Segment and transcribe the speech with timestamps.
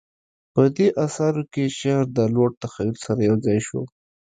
[0.53, 3.81] په دې اثارو کې شعر د لوړ تخیل سره یوځای شو